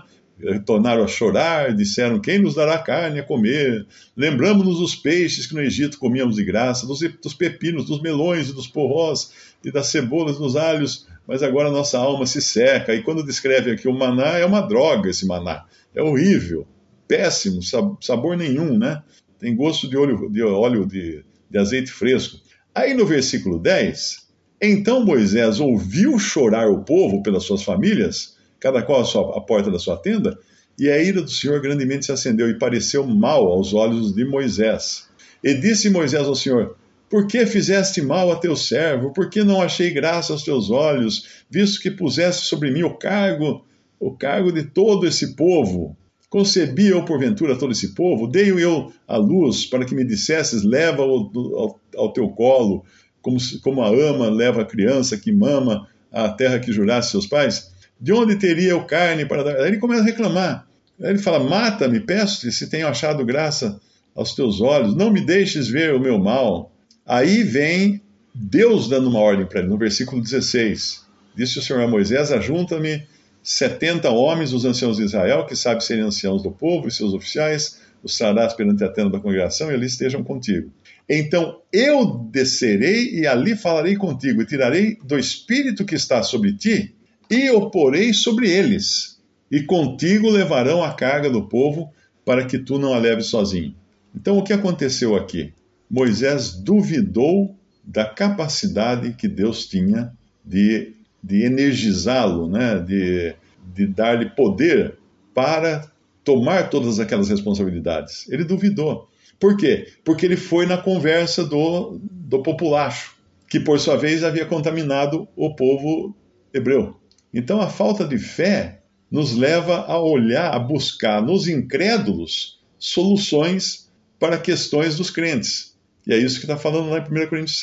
Tornaram 0.64 1.04
a 1.04 1.08
chorar, 1.08 1.74
disseram: 1.74 2.20
Quem 2.20 2.38
nos 2.38 2.54
dará 2.54 2.78
carne 2.78 3.20
a 3.20 3.22
comer? 3.22 3.86
Lembramos-nos 4.16 4.78
dos 4.78 4.94
peixes 4.94 5.46
que 5.46 5.54
no 5.54 5.62
Egito 5.62 5.98
comíamos 5.98 6.36
de 6.36 6.44
graça, 6.44 6.86
dos, 6.86 7.00
dos 7.22 7.34
pepinos, 7.34 7.86
dos 7.86 8.00
melões, 8.02 8.52
dos 8.52 8.66
porrós 8.66 9.30
e 9.64 9.70
das 9.70 9.86
cebolas, 9.86 10.38
dos 10.38 10.56
alhos, 10.56 11.06
mas 11.26 11.42
agora 11.42 11.70
nossa 11.70 11.98
alma 11.98 12.26
se 12.26 12.42
seca. 12.42 12.94
E 12.94 13.02
quando 13.02 13.24
descreve 13.24 13.70
aqui 13.70 13.88
o 13.88 13.92
maná, 13.92 14.38
é 14.38 14.44
uma 14.44 14.60
droga 14.60 15.08
esse 15.08 15.26
maná. 15.26 15.64
É 15.94 16.02
horrível, 16.02 16.66
péssimo, 17.06 17.60
sabor 18.00 18.36
nenhum, 18.36 18.76
né? 18.76 19.02
Tem 19.38 19.54
gosto 19.54 19.88
de 19.88 19.96
óleo 19.96 20.28
de, 20.30 20.42
óleo 20.42 20.86
de, 20.86 21.24
de 21.50 21.58
azeite 21.58 21.90
fresco. 21.90 22.38
Aí 22.74 22.92
no 22.92 23.06
versículo 23.06 23.58
10, 23.58 24.26
então 24.60 25.04
Moisés 25.04 25.60
ouviu 25.60 26.18
chorar 26.18 26.68
o 26.68 26.82
povo 26.82 27.22
pelas 27.22 27.44
suas 27.44 27.62
famílias 27.62 28.33
cada 28.64 28.82
qual 28.82 29.02
a, 29.02 29.04
sua, 29.04 29.36
a 29.36 29.42
porta 29.42 29.70
da 29.70 29.78
sua 29.78 29.94
tenda, 29.94 30.38
e 30.78 30.90
a 30.90 30.98
ira 30.98 31.20
do 31.20 31.30
Senhor 31.30 31.60
grandemente 31.60 32.06
se 32.06 32.12
acendeu 32.12 32.48
e 32.48 32.58
pareceu 32.58 33.06
mal 33.06 33.46
aos 33.46 33.74
olhos 33.74 34.14
de 34.14 34.24
Moisés. 34.24 35.06
E 35.42 35.52
disse 35.52 35.90
Moisés 35.90 36.26
ao 36.26 36.34
Senhor: 36.34 36.74
Por 37.10 37.26
que 37.26 37.44
fizeste 37.44 38.00
mal 38.00 38.32
a 38.32 38.36
teu 38.36 38.56
servo? 38.56 39.12
Por 39.12 39.28
que 39.28 39.44
não 39.44 39.60
achei 39.60 39.90
graça 39.90 40.32
aos 40.32 40.42
teus 40.42 40.70
olhos, 40.70 41.44
visto 41.50 41.78
que 41.78 41.90
puseste 41.90 42.46
sobre 42.46 42.70
mim 42.70 42.84
o 42.84 42.94
cargo, 42.94 43.62
o 44.00 44.12
cargo 44.12 44.50
de 44.50 44.62
todo 44.62 45.06
esse 45.06 45.36
povo? 45.36 45.94
Concebi 46.30 46.88
eu 46.88 47.04
porventura 47.04 47.58
todo 47.58 47.72
esse 47.72 47.94
povo? 47.94 48.26
Dei-o 48.26 48.58
eu 48.58 48.90
à 49.06 49.18
luz 49.18 49.66
para 49.66 49.84
que 49.84 49.94
me 49.94 50.06
dissesses: 50.06 50.62
Leva-o 50.64 51.30
ao, 51.54 51.80
ao, 51.98 52.12
teu 52.14 52.30
colo, 52.30 52.82
como, 53.20 53.36
como 53.62 53.82
a 53.82 53.88
ama 53.88 54.30
leva 54.30 54.62
a 54.62 54.66
criança 54.66 55.18
que 55.18 55.30
mama 55.30 55.86
a 56.10 56.30
terra 56.30 56.58
que 56.58 56.72
jurasse 56.72 57.10
seus 57.10 57.26
pais? 57.26 57.73
De 58.00 58.12
onde 58.12 58.36
teria 58.36 58.70
eu 58.70 58.84
carne 58.84 59.24
para 59.24 59.42
dar? 59.42 59.56
Aí 59.56 59.68
ele 59.68 59.78
começa 59.78 60.02
a 60.02 60.06
reclamar. 60.06 60.66
Aí 61.00 61.10
ele 61.10 61.18
fala: 61.18 61.40
Mata-me, 61.40 62.00
peço-te, 62.00 62.52
se 62.52 62.68
tenho 62.68 62.86
achado 62.86 63.24
graça 63.24 63.80
aos 64.14 64.34
teus 64.34 64.60
olhos, 64.60 64.96
não 64.96 65.10
me 65.10 65.20
deixes 65.20 65.68
ver 65.68 65.94
o 65.94 66.00
meu 66.00 66.18
mal. 66.18 66.72
Aí 67.06 67.42
vem 67.42 68.00
Deus 68.34 68.88
dando 68.88 69.08
uma 69.08 69.20
ordem 69.20 69.46
para 69.46 69.60
ele, 69.60 69.68
no 69.68 69.78
versículo 69.78 70.22
16. 70.22 71.04
Disse 71.36 71.58
o 71.58 71.62
Senhor 71.62 71.82
a 71.82 71.88
Moisés: 71.88 72.30
Ajunta-me 72.32 73.06
setenta 73.42 74.10
homens, 74.10 74.52
os 74.52 74.64
anciãos 74.64 74.96
de 74.96 75.04
Israel, 75.04 75.44
que 75.46 75.54
sabem 75.54 75.80
serem 75.80 76.04
anciãos 76.04 76.42
do 76.42 76.50
povo, 76.50 76.88
e 76.88 76.90
seus 76.90 77.12
oficiais, 77.12 77.80
os 78.02 78.16
trarás 78.16 78.54
perante 78.54 78.82
a 78.82 78.88
tenda 78.88 79.10
da 79.10 79.20
congregação, 79.20 79.70
e 79.70 79.74
ali 79.74 79.86
estejam 79.86 80.24
contigo. 80.24 80.72
Então 81.08 81.60
eu 81.70 82.06
descerei 82.32 83.20
e 83.20 83.26
ali 83.26 83.54
falarei 83.54 83.96
contigo, 83.96 84.40
e 84.40 84.46
tirarei 84.46 84.96
do 85.04 85.18
espírito 85.18 85.84
que 85.84 85.94
está 85.94 86.22
sobre 86.22 86.54
ti, 86.54 86.94
e 87.34 87.50
oporei 87.50 88.12
sobre 88.12 88.48
eles, 88.50 89.20
e 89.50 89.62
contigo 89.62 90.30
levarão 90.30 90.82
a 90.82 90.92
carga 90.92 91.28
do 91.28 91.46
povo, 91.46 91.92
para 92.24 92.44
que 92.46 92.58
tu 92.58 92.78
não 92.78 92.94
a 92.94 92.98
leves 92.98 93.26
sozinho. 93.26 93.74
Então, 94.14 94.38
o 94.38 94.44
que 94.44 94.52
aconteceu 94.52 95.16
aqui? 95.16 95.52
Moisés 95.90 96.52
duvidou 96.52 97.54
da 97.84 98.04
capacidade 98.04 99.12
que 99.12 99.28
Deus 99.28 99.66
tinha 99.66 100.12
de, 100.44 100.92
de 101.22 101.44
energizá-lo, 101.44 102.48
né? 102.48 102.78
de, 102.78 103.34
de 103.74 103.86
dar-lhe 103.86 104.30
poder 104.30 104.94
para 105.34 105.86
tomar 106.22 106.70
todas 106.70 106.98
aquelas 106.98 107.28
responsabilidades. 107.28 108.26
Ele 108.30 108.44
duvidou. 108.44 109.08
Por 109.38 109.56
quê? 109.56 109.88
Porque 110.04 110.24
ele 110.24 110.36
foi 110.36 110.64
na 110.64 110.78
conversa 110.78 111.44
do, 111.44 112.00
do 112.10 112.42
populacho, 112.42 113.14
que 113.48 113.60
por 113.60 113.78
sua 113.78 113.96
vez 113.96 114.24
havia 114.24 114.46
contaminado 114.46 115.28
o 115.36 115.54
povo 115.54 116.14
hebreu. 116.52 116.96
Então 117.34 117.60
a 117.60 117.68
falta 117.68 118.06
de 118.06 118.16
fé 118.16 118.80
nos 119.10 119.34
leva 119.34 119.78
a 119.86 119.98
olhar, 119.98 120.54
a 120.54 120.58
buscar 120.58 121.20
nos 121.20 121.48
incrédulos 121.48 122.60
soluções 122.78 123.90
para 124.20 124.38
questões 124.38 124.96
dos 124.96 125.10
crentes. 125.10 125.76
E 126.06 126.14
é 126.14 126.18
isso 126.18 126.38
que 126.38 126.44
está 126.44 126.56
falando 126.56 126.90
lá 126.90 126.98
em 126.98 127.24
1 127.24 127.28
Coríntios 127.28 127.60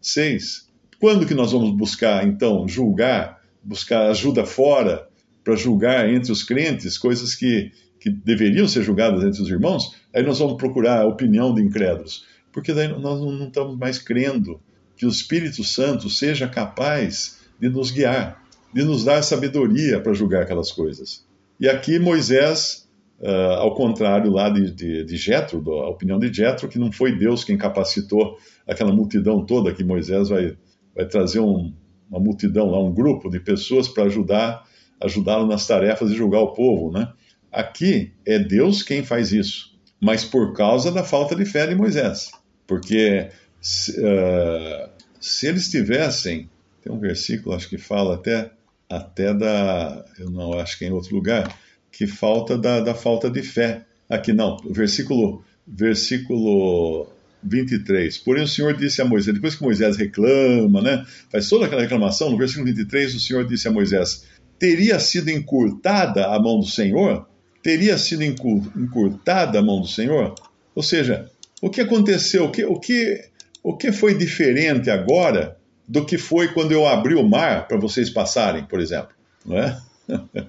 6. 0.00 0.56
Uh, 0.56 0.66
Quando 0.98 1.26
que 1.26 1.34
nós 1.34 1.52
vamos 1.52 1.76
buscar, 1.76 2.26
então, 2.26 2.66
julgar, 2.66 3.42
buscar 3.62 4.08
ajuda 4.08 4.46
fora 4.46 5.06
para 5.44 5.56
julgar 5.56 6.08
entre 6.08 6.32
os 6.32 6.42
crentes 6.42 6.96
coisas 6.96 7.34
que, 7.34 7.72
que 8.00 8.08
deveriam 8.08 8.66
ser 8.66 8.82
julgadas 8.82 9.22
entre 9.24 9.42
os 9.42 9.48
irmãos? 9.48 9.94
Aí 10.14 10.22
nós 10.22 10.38
vamos 10.38 10.56
procurar 10.56 11.02
a 11.02 11.06
opinião 11.06 11.54
de 11.54 11.62
incrédulos. 11.62 12.24
Porque 12.50 12.72
daí 12.72 12.88
nós 12.88 13.20
não 13.20 13.46
estamos 13.46 13.76
mais 13.76 13.98
crendo 13.98 14.60
que 14.96 15.04
o 15.04 15.10
Espírito 15.10 15.62
Santo 15.62 16.08
seja 16.08 16.48
capaz 16.48 17.40
de 17.60 17.68
nos 17.68 17.90
guiar 17.90 18.45
de 18.76 18.84
nos 18.84 19.04
dar 19.04 19.22
sabedoria 19.22 19.98
para 19.98 20.12
julgar 20.12 20.42
aquelas 20.42 20.70
coisas. 20.70 21.24
E 21.58 21.66
aqui 21.66 21.98
Moisés, 21.98 22.86
uh, 23.18 23.54
ao 23.54 23.74
contrário 23.74 24.30
lá 24.30 24.50
de, 24.50 24.70
de, 24.70 25.02
de 25.02 25.16
Jetro, 25.16 25.62
a 25.80 25.88
opinião 25.88 26.18
de 26.18 26.30
Jetro, 26.30 26.68
que 26.68 26.78
não 26.78 26.92
foi 26.92 27.16
Deus 27.16 27.42
quem 27.42 27.56
capacitou 27.56 28.36
aquela 28.68 28.92
multidão 28.92 29.46
toda, 29.46 29.72
que 29.72 29.82
Moisés 29.82 30.28
vai, 30.28 30.58
vai 30.94 31.06
trazer 31.06 31.40
um, 31.40 31.72
uma 32.10 32.20
multidão 32.20 32.70
lá, 32.70 32.78
um 32.78 32.92
grupo 32.92 33.30
de 33.30 33.40
pessoas 33.40 33.88
para 33.88 34.04
ajudar 34.04 34.66
ajudá-lo 35.00 35.46
nas 35.46 35.66
tarefas 35.66 36.10
de 36.10 36.16
julgar 36.16 36.40
o 36.40 36.52
povo, 36.52 36.90
né? 36.90 37.10
Aqui 37.50 38.12
é 38.26 38.38
Deus 38.38 38.82
quem 38.82 39.02
faz 39.02 39.32
isso, 39.32 39.74
mas 39.98 40.22
por 40.22 40.52
causa 40.52 40.92
da 40.92 41.02
falta 41.02 41.34
de 41.34 41.46
fé 41.46 41.66
de 41.66 41.74
Moisés, 41.74 42.30
porque 42.66 43.30
se, 43.58 43.92
uh, 44.00 44.90
se 45.18 45.46
eles 45.46 45.70
tivessem, 45.70 46.50
tem 46.82 46.92
um 46.92 46.98
versículo 46.98 47.54
acho 47.54 47.68
que 47.68 47.78
fala 47.78 48.16
até 48.16 48.50
até 48.88 49.34
da, 49.34 50.04
eu 50.18 50.30
não 50.30 50.58
acho 50.58 50.78
que 50.78 50.84
é 50.84 50.88
em 50.88 50.92
outro 50.92 51.14
lugar, 51.14 51.56
que 51.90 52.06
falta 52.06 52.56
da, 52.56 52.80
da 52.80 52.94
falta 52.94 53.30
de 53.30 53.42
fé. 53.42 53.84
Aqui 54.08 54.32
não, 54.32 54.56
versículo, 54.70 55.44
versículo 55.66 57.08
23. 57.42 58.18
Porém 58.18 58.44
o 58.44 58.48
Senhor 58.48 58.76
disse 58.76 59.00
a 59.00 59.04
Moisés, 59.04 59.34
depois 59.34 59.54
que 59.54 59.62
Moisés 59.62 59.96
reclama, 59.96 60.80
né, 60.82 61.04
faz 61.30 61.48
toda 61.48 61.66
aquela 61.66 61.82
reclamação, 61.82 62.30
no 62.30 62.38
versículo 62.38 62.66
23 62.66 63.14
o 63.14 63.20
Senhor 63.20 63.46
disse 63.46 63.66
a 63.66 63.72
Moisés, 63.72 64.24
teria 64.58 64.98
sido 64.98 65.30
encurtada 65.30 66.26
a 66.26 66.40
mão 66.40 66.60
do 66.60 66.66
Senhor? 66.66 67.28
Teria 67.62 67.98
sido 67.98 68.22
encurtada 68.22 69.58
a 69.58 69.62
mão 69.62 69.80
do 69.80 69.88
Senhor? 69.88 70.34
Ou 70.74 70.82
seja, 70.82 71.30
o 71.60 71.68
que 71.68 71.80
aconteceu? 71.80 72.44
O 72.44 72.50
que, 72.50 72.64
o 72.64 72.78
que, 72.78 73.24
o 73.62 73.76
que 73.76 73.90
foi 73.90 74.14
diferente 74.14 74.88
agora 74.88 75.56
do 75.88 76.04
que 76.04 76.18
foi 76.18 76.48
quando 76.48 76.72
eu 76.72 76.86
abri 76.86 77.14
o 77.14 77.28
mar 77.28 77.68
para 77.68 77.78
vocês 77.78 78.10
passarem, 78.10 78.64
por 78.64 78.80
exemplo. 78.80 79.10
Não 79.44 79.58
é? 79.58 79.80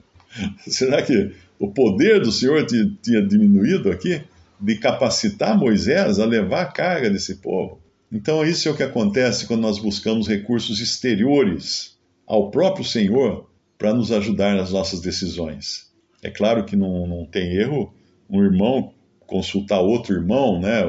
Será 0.67 1.01
que 1.01 1.33
o 1.59 1.69
poder 1.69 2.21
do 2.21 2.31
Senhor 2.31 2.65
tinha 2.65 3.21
diminuído 3.21 3.91
aqui 3.91 4.21
de 4.59 4.75
capacitar 4.75 5.57
Moisés 5.57 6.19
a 6.19 6.25
levar 6.25 6.61
a 6.61 6.71
carga 6.71 7.09
desse 7.09 7.35
povo? 7.35 7.79
Então, 8.11 8.45
isso 8.45 8.67
é 8.67 8.71
o 8.71 8.75
que 8.75 8.83
acontece 8.83 9.45
quando 9.45 9.61
nós 9.61 9.79
buscamos 9.79 10.27
recursos 10.27 10.79
exteriores 10.79 11.97
ao 12.25 12.49
próprio 12.49 12.85
Senhor 12.85 13.49
para 13.77 13.93
nos 13.93 14.11
ajudar 14.11 14.55
nas 14.55 14.71
nossas 14.71 15.01
decisões. 15.01 15.87
É 16.23 16.29
claro 16.29 16.63
que 16.65 16.75
não, 16.75 17.05
não 17.05 17.25
tem 17.25 17.53
erro 17.53 17.93
um 18.29 18.43
irmão 18.43 18.93
consultar 19.25 19.81
outro 19.81 20.15
irmão, 20.15 20.59
né? 20.59 20.83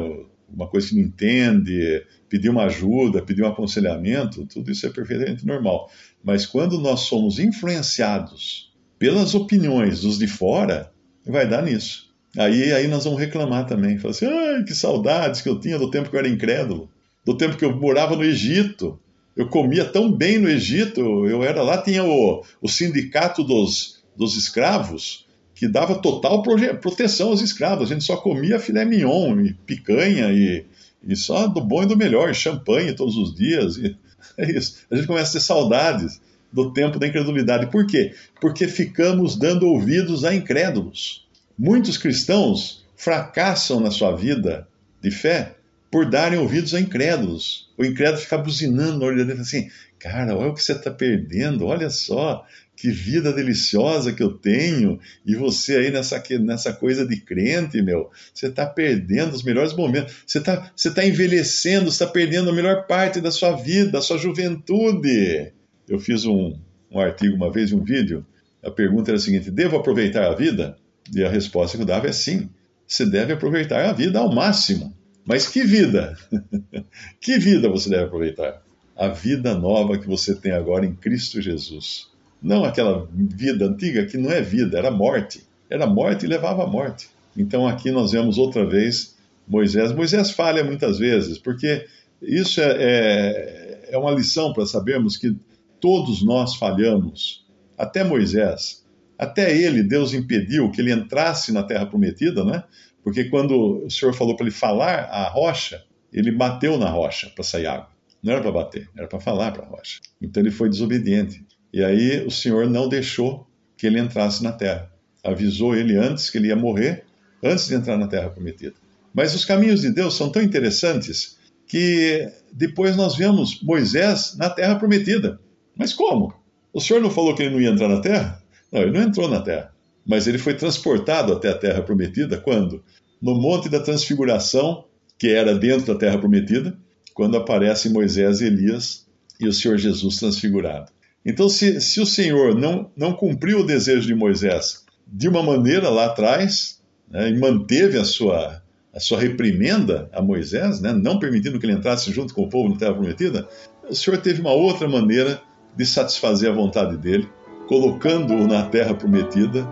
Uma 0.53 0.67
coisa 0.67 0.89
que 0.89 0.95
não 0.95 1.03
entende, 1.03 2.05
pedir 2.29 2.49
uma 2.49 2.65
ajuda, 2.65 3.23
pedir 3.23 3.43
um 3.43 3.49
aconselhamento, 3.49 4.47
tudo 4.47 4.71
isso 4.71 4.87
é 4.87 4.91
perfeitamente 4.91 5.47
normal. 5.47 5.91
Mas 6.23 6.47
quando 6.47 6.79
nós 6.79 7.01
somos 7.01 7.39
influenciados 7.39 8.73
pelas 8.99 9.35
opiniões 9.35 10.01
dos 10.01 10.19
de 10.19 10.27
fora, 10.27 10.93
vai 11.27 11.49
dar 11.49 11.63
nisso. 11.63 12.09
Aí, 12.37 12.73
aí 12.73 12.89
nós 12.89 13.05
vamos 13.05 13.19
reclamar 13.19 13.67
também. 13.67 13.99
Falar 13.99 14.13
assim, 14.13 14.27
ai, 14.27 14.65
que 14.65 14.75
saudades 14.75 15.41
que 15.41 15.49
eu 15.49 15.59
tinha 15.59 15.79
do 15.79 15.91
tempo 15.91 16.11
que 16.11 16.17
eu 16.17 16.21
era 16.21 16.29
incrédulo, 16.29 16.91
do 17.25 17.37
tempo 17.37 17.57
que 17.57 17.65
eu 17.65 17.77
morava 17.77 18.17
no 18.17 18.25
Egito. 18.25 18.99
Eu 19.37 19.49
comia 19.49 19.85
tão 19.85 20.11
bem 20.11 20.39
no 20.39 20.49
Egito, 20.49 21.01
eu 21.27 21.45
era 21.45 21.63
lá, 21.63 21.81
tinha 21.81 22.03
o, 22.03 22.45
o 22.61 22.69
sindicato 22.69 23.45
dos, 23.45 24.03
dos 24.17 24.37
escravos, 24.37 25.28
que 25.59 25.67
dava 25.67 26.01
total 26.01 26.41
proteção 26.81 27.31
aos 27.31 27.41
escravos. 27.41 27.91
A 27.91 27.95
gente 27.95 28.05
só 28.05 28.17
comia 28.17 28.61
filé 28.61 28.85
mignon, 28.85 29.41
e 29.41 29.53
picanha 29.53 30.31
e, 30.31 30.65
e 31.03 31.17
só 31.17 31.49
do 31.49 31.61
bom 31.61 31.83
e 31.83 31.87
do 31.87 31.97
melhor, 31.97 32.33
champanhe 32.33 32.95
todos 32.95 33.17
os 33.17 33.35
dias. 33.35 33.77
E 33.77 33.97
é 34.39 34.53
isso. 34.53 34.87
A 34.89 34.95
gente 34.95 35.09
começa 35.09 35.31
a 35.31 35.33
ter 35.33 35.45
saudades 35.45 36.21
do 36.53 36.73
tempo 36.73 37.01
da 37.01 37.09
incredulidade. 37.09 37.73
Por 37.73 37.89
quê? 37.89 38.15
Porque 38.41 38.69
ficamos 38.69 39.37
dando 39.37 39.67
ouvidos 39.67 40.25
a 40.25 40.33
incrédulos. 40.33 41.27
Muitos 41.59 41.99
cristãos 41.99 42.87
fracassam 42.95 43.81
na 43.81 43.91
sua 43.91 44.15
vida 44.15 44.69
de 45.03 45.11
fé 45.11 45.57
por 45.91 46.09
darem 46.09 46.39
ouvidos 46.39 46.73
a 46.73 46.81
incrédulos. 46.81 47.69
O 47.77 47.85
incrédulo 47.85 48.23
fica 48.23 48.39
buzinando 48.39 49.01
na 49.01 49.07
orelha 49.07 49.25
dele 49.25 49.41
assim: 49.41 49.69
Cara, 49.99 50.37
olha 50.37 50.51
o 50.51 50.55
que 50.55 50.63
você 50.63 50.71
está 50.71 50.93
perdendo, 50.93 51.67
olha 51.67 51.91
só, 51.91 52.47
que 52.79 52.93
vida 52.93 53.33
deliciosa 53.33 54.13
que 54.13 54.23
eu 54.23 54.33
tenho, 54.33 55.01
e 55.27 55.35
você 55.35 55.79
aí 55.79 55.91
nessa, 55.91 56.23
nessa 56.39 56.73
coisa 56.73 57.05
de 57.05 57.17
crente, 57.21 57.83
meu, 57.83 58.09
você 58.33 58.47
está 58.47 58.65
perdendo 58.65 59.35
os 59.35 59.43
melhores 59.43 59.73
momentos, 59.73 60.15
você 60.25 60.39
está 60.39 60.71
você 60.77 60.89
tá 60.95 61.05
envelhecendo, 61.05 61.89
está 61.89 62.07
perdendo 62.07 62.51
a 62.51 62.53
melhor 62.53 62.87
parte 62.87 63.21
da 63.21 63.33
sua 63.33 63.57
vida, 63.57 63.91
da 63.91 64.01
sua 64.01 64.17
juventude. 64.17 65.53
Eu 65.89 65.99
fiz 65.99 66.25
um, 66.25 66.57
um 66.89 67.01
artigo 67.01 67.35
uma 67.35 67.51
vez, 67.51 67.73
um 67.73 67.83
vídeo, 67.83 68.25
a 68.63 68.71
pergunta 68.71 69.11
era 69.11 69.19
a 69.19 69.21
seguinte: 69.21 69.51
devo 69.51 69.77
aproveitar 69.77 70.31
a 70.31 70.35
vida? 70.37 70.77
E 71.13 71.25
a 71.25 71.29
resposta 71.29 71.77
que 71.77 71.83
eu 71.83 71.87
dava 71.87 72.07
é 72.07 72.13
sim. 72.13 72.49
Você 72.87 73.05
deve 73.05 73.33
aproveitar 73.33 73.87
a 73.87 73.93
vida 73.93 74.21
ao 74.21 74.33
máximo. 74.33 74.97
Mas 75.27 75.49
que 75.49 75.65
vida? 75.65 76.17
que 77.21 77.39
vida 77.39 77.69
você 77.69 77.91
deve 77.91 78.05
aproveitar? 78.05 78.63
A 78.95 79.09
vida 79.09 79.53
nova 79.57 79.99
que 79.99 80.07
você 80.07 80.33
tem 80.33 80.53
agora 80.53 80.87
em 80.87 80.95
Cristo 80.95 81.43
Jesus. 81.43 82.09
Não 82.43 82.65
aquela 82.65 83.09
vida 83.13 83.67
antiga 83.67 84.07
que 84.07 84.17
não 84.17 84.31
é 84.31 84.41
vida, 84.41 84.79
era 84.79 84.91
morte. 84.91 85.43
Era 85.69 85.87
morte 85.87 86.25
e 86.25 86.29
levava 86.29 86.65
à 86.65 86.67
morte. 86.67 87.09
Então 87.37 87.67
aqui 87.67 87.91
nós 87.91 88.13
vemos 88.13 88.39
outra 88.39 88.65
vez 88.65 89.17
Moisés. 89.47 89.93
Moisés 89.93 90.31
falha 90.31 90.63
muitas 90.63 90.99
vezes, 90.99 91.39
porque 91.39 91.87
isso 92.23 92.61
é, 92.61 92.77
é, 92.79 93.89
é 93.93 93.99
uma 93.99 94.11
lição 94.11 94.53
para 94.53 94.67
sabermos 94.67 95.17
que 95.17 95.37
todos 95.81 96.25
nós 96.25 96.57
falhamos. 96.57 97.47
Até 97.77 98.03
Moisés. 98.05 98.85
Até 99.19 99.57
ele, 99.57 99.83
Deus 99.83 100.13
impediu 100.13 100.71
que 100.71 100.81
ele 100.81 100.93
entrasse 100.93 101.53
na 101.53 101.63
terra 101.63 101.87
prometida, 101.87 102.45
né? 102.45 102.63
Porque 103.03 103.25
quando 103.25 103.85
o 103.85 103.91
Senhor 103.91 104.13
falou 104.13 104.37
para 104.37 104.47
ele 104.47 104.55
falar 104.55 105.05
a 105.05 105.29
rocha, 105.29 105.83
ele 106.13 106.31
bateu 106.31 106.79
na 106.79 106.89
rocha 106.89 107.31
para 107.35 107.45
sair 107.45 107.67
água. 107.67 107.89
Não 108.23 108.33
era 108.33 108.43
para 108.43 108.53
bater, 108.53 108.89
era 108.97 109.07
para 109.07 109.21
falar 109.21 109.53
para 109.53 109.65
a 109.65 109.69
rocha. 109.69 110.01
Então 110.21 110.43
ele 110.43 110.51
foi 110.51 110.69
desobediente. 110.69 111.45
E 111.73 111.85
aí 111.85 112.25
o 112.27 112.31
Senhor 112.31 112.69
não 112.69 112.89
deixou 112.89 113.47
que 113.77 113.87
ele 113.87 113.99
entrasse 113.99 114.43
na 114.43 114.53
terra. 114.53 114.91
Avisou 115.23 115.75
ele 115.75 115.97
antes 115.97 116.31
que 116.31 116.39
ele 116.39 116.49
ia 116.49 116.57
morrer, 116.57 117.05
antes 117.43 117.69
de 117.69 117.75
entrar 117.75 117.97
na 117.97 118.07
terra 118.07 118.31
prometida. 118.31 118.75
Mas 119.15 119.35
os 119.35 119.45
caminhos 119.45 119.81
de 119.81 119.91
Deus 119.91 120.17
são 120.17 120.31
tão 120.31 120.43
interessantes 120.43 121.37
que 121.67 122.31
depois 122.53 122.97
nós 122.97 123.17
vemos 123.17 123.61
Moisés 123.63 124.37
na 124.37 124.49
terra 124.49 124.77
prometida. 124.77 125.39
Mas 125.77 125.93
como? 125.93 126.35
O 126.73 126.81
Senhor 126.81 127.01
não 127.01 127.11
falou 127.11 127.35
que 127.35 127.43
ele 127.43 127.55
não 127.55 127.61
ia 127.61 127.71
entrar 127.71 127.89
na 127.89 128.01
terra? 128.01 128.43
Não, 128.73 128.81
ele 128.81 128.93
não 128.93 129.03
entrou 129.03 129.29
na 129.29 129.41
terra. 129.41 129.73
Mas 130.07 130.27
ele 130.27 130.39
foi 130.39 130.55
transportado 130.55 131.33
até 131.33 131.51
a 131.51 131.59
terra 131.59 131.83
prometida 131.83 132.39
quando? 132.39 132.83
No 133.21 133.35
Monte 133.35 133.69
da 133.69 133.81
Transfiguração, 133.81 134.85
que 135.19 135.29
era 135.29 135.55
dentro 135.55 135.93
da 135.93 135.99
terra 135.99 136.19
prometida, 136.19 136.79
quando 137.13 137.37
aparecem 137.37 137.93
Moisés 137.93 138.41
e 138.41 138.47
Elias 138.47 139.07
e 139.41 139.47
o 139.47 139.53
Senhor 139.53 139.77
Jesus 139.77 140.17
transfigurado. 140.17 140.91
Então, 141.25 141.49
se, 141.49 141.81
se 141.81 142.01
o 142.01 142.07
Senhor 142.07 142.55
não, 142.55 142.91
não 142.97 143.13
cumpriu 143.13 143.61
o 143.61 143.67
desejo 143.67 144.07
de 144.07 144.15
Moisés 144.15 144.85
de 145.07 145.29
uma 145.29 145.43
maneira 145.43 145.89
lá 145.89 146.07
atrás, 146.07 146.81
né, 147.11 147.31
e 147.31 147.39
manteve 147.39 147.99
a 147.99 148.05
sua, 148.05 148.63
a 148.95 149.01
sua 149.01 149.19
reprimenda 149.19 150.09
a 150.13 150.23
Moisés, 150.23 150.81
né, 150.81 150.93
não 150.93 151.19
permitindo 151.19 151.59
que 151.59 151.67
ele 151.67 151.73
entrasse 151.73 152.13
junto 152.13 152.35
com 152.35 152.43
o 152.43 152.49
povo 152.49 152.69
na 152.69 152.77
Terra 152.77 152.95
Prometida, 152.95 153.49
o 153.89 153.95
Senhor 153.95 154.19
teve 154.19 154.41
uma 154.41 154.53
outra 154.53 154.89
maneira 154.89 155.41
de 155.77 155.87
satisfazer 155.87 156.51
a 156.51 156.55
vontade 156.55 156.97
dele, 156.97 157.29
colocando-o 157.67 158.47
na 158.47 158.67
Terra 158.67 158.95
Prometida, 158.95 159.67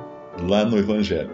lá 0.48 0.64
no 0.64 0.78
Evangelho. 0.78 1.30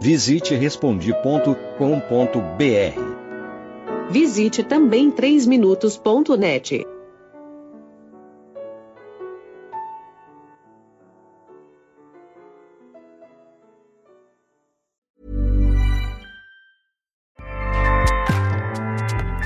Visite 0.00 0.54
respondi.com.br 0.54 3.03
Visite 4.10 4.62
também 4.62 5.10
3minutos.net. 5.10 6.84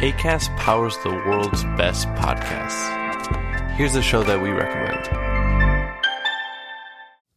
ACAST 0.01 0.57
powers 0.57 0.97
the 0.99 1.11
world's 1.11 1.64
best 1.77 2.07
podcasts. 2.14 3.77
Here's 3.77 3.97
a 3.97 4.03
show 4.03 4.23
that 4.23 4.40
we 4.40 4.51
recommend. 4.51 5.28